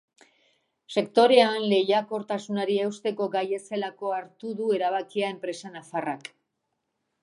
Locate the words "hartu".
4.19-4.59